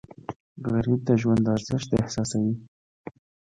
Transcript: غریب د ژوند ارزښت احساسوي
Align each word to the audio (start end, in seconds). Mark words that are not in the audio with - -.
غریب 0.71 0.99
د 1.05 1.09
ژوند 1.21 1.45
ارزښت 1.55 1.89
احساسوي 2.01 2.53